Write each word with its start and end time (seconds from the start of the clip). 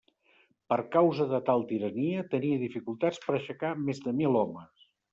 Per 0.71 0.77
causa 0.95 1.27
de 1.33 1.41
tal 1.51 1.67
tirania, 1.73 2.25
tenia 2.33 2.59
dificultats 2.65 3.25
per 3.29 3.39
aixecar 3.39 3.75
més 3.87 4.05
de 4.11 4.19
mil 4.25 4.45
homes. 4.45 4.93